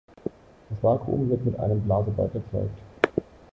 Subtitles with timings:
[0.71, 2.79] Das Vakuum wird mit einem Blasebalg erzeugt.